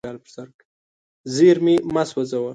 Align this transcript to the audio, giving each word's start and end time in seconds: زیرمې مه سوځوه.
زیرمې 1.33 1.75
مه 1.93 2.03
سوځوه. 2.09 2.49